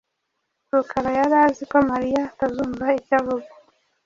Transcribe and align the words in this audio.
Rukara 0.71 1.09
yari 1.19 1.35
azi 1.45 1.63
ko 1.71 1.77
Mariya 1.91 2.21
atazumva 2.31 2.85
icyo 2.99 3.13
avuga. 3.19 3.49